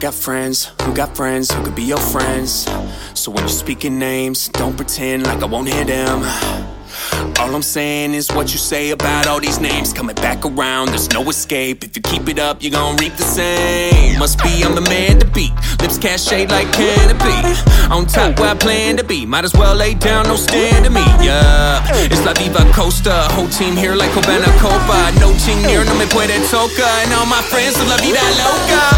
[0.00, 2.66] got friends who got friends who could be your friends.
[3.12, 6.22] So when you're speaking names, don't pretend like I won't hear them.
[7.38, 10.88] All I'm saying is what you say about all these names coming back around.
[10.88, 11.84] There's no escape.
[11.84, 14.18] If you keep it up, you're gonna reap the same.
[14.18, 15.52] Must be I'm the man to beat.
[15.82, 17.60] Lips cachet like canopy.
[17.92, 19.26] On top where I plan to be.
[19.26, 21.04] Might as well lay down, no stand to me.
[21.20, 23.28] Yeah, it's La Viva Costa.
[23.36, 25.12] Whole team here like Havana Copa.
[25.20, 26.88] No team near, no me puede toca.
[27.04, 28.89] And all my friends are La Vida Loca.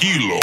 [0.00, 0.40] Tranquilo.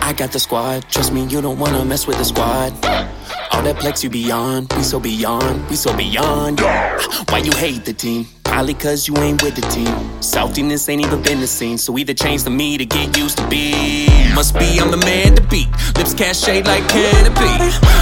[0.00, 0.88] I got the squad.
[0.88, 2.72] Trust me, you don't wanna mess with the squad.
[3.50, 6.60] All that plex you beyond, we so beyond, we so beyond.
[6.60, 8.26] Why you hate the team?
[8.56, 9.92] Probably cause you ain't with the team.
[10.24, 13.46] Saltiness ain't even been the scene, so either change to me to get used to
[13.48, 14.08] be.
[14.34, 15.68] Must be I'm the man to beat.
[15.98, 17.52] Lips cachet like canopy.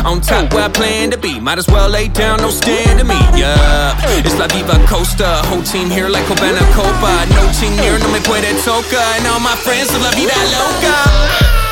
[0.06, 1.40] On top where I plan to be.
[1.40, 3.18] Might as well lay down, no stand to me.
[3.34, 5.42] Yeah, it's La Viva Costa.
[5.50, 7.26] Whole team here like Havana Copa.
[7.34, 9.02] No team near, no me puede toca.
[9.18, 11.63] And all my friends are La Vida Loca.